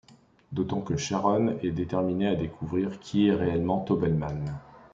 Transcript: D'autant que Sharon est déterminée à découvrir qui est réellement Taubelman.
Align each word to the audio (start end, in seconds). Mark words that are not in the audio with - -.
D'autant 0.51 0.81
que 0.81 0.97
Sharon 0.97 1.59
est 1.61 1.69
déterminée 1.69 2.25
à 2.29 2.33
découvrir 2.35 2.99
qui 2.99 3.27
est 3.27 3.33
réellement 3.35 3.81
Taubelman. 3.81 4.59